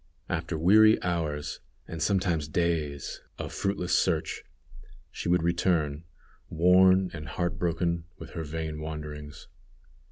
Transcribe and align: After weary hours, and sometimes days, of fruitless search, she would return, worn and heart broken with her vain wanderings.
After 0.29 0.57
weary 0.57 0.99
hours, 1.03 1.59
and 1.87 2.01
sometimes 2.01 2.47
days, 2.47 3.21
of 3.37 3.53
fruitless 3.53 3.95
search, 3.95 4.41
she 5.11 5.29
would 5.29 5.43
return, 5.43 6.05
worn 6.49 7.11
and 7.13 7.27
heart 7.27 7.59
broken 7.59 8.05
with 8.17 8.31
her 8.31 8.43
vain 8.43 8.79
wanderings. 8.81 9.47